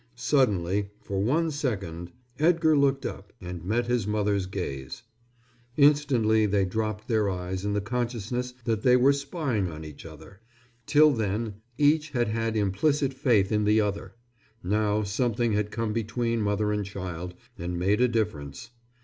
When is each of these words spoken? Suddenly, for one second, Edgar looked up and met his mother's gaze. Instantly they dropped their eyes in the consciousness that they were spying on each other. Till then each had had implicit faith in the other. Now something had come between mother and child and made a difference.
Suddenly, 0.15 0.89
for 1.03 1.19
one 1.21 1.51
second, 1.51 2.11
Edgar 2.39 2.75
looked 2.75 3.05
up 3.05 3.33
and 3.39 3.63
met 3.63 3.85
his 3.85 4.07
mother's 4.07 4.47
gaze. 4.47 5.03
Instantly 5.77 6.47
they 6.47 6.65
dropped 6.65 7.07
their 7.07 7.29
eyes 7.29 7.63
in 7.63 7.73
the 7.73 7.81
consciousness 7.81 8.55
that 8.65 8.81
they 8.81 8.95
were 8.97 9.13
spying 9.13 9.69
on 9.69 9.85
each 9.85 10.03
other. 10.03 10.41
Till 10.87 11.11
then 11.11 11.61
each 11.77 12.09
had 12.09 12.29
had 12.29 12.57
implicit 12.57 13.13
faith 13.13 13.51
in 13.51 13.63
the 13.63 13.79
other. 13.79 14.15
Now 14.63 15.03
something 15.03 15.53
had 15.53 15.69
come 15.69 15.93
between 15.93 16.41
mother 16.41 16.71
and 16.71 16.83
child 16.83 17.35
and 17.59 17.77
made 17.77 18.01
a 18.01 18.07
difference. 18.07 18.71